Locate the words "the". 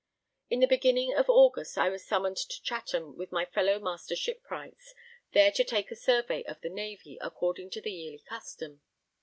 0.61-0.67, 6.61-6.69, 7.81-7.91